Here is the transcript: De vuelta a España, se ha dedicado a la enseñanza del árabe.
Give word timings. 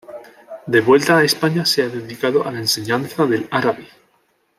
De 0.67 0.81
vuelta 0.81 1.19
a 1.19 1.23
España, 1.23 1.63
se 1.63 1.83
ha 1.83 1.87
dedicado 1.87 2.43
a 2.43 2.51
la 2.51 2.57
enseñanza 2.57 3.27
del 3.27 3.47
árabe. 3.51 3.87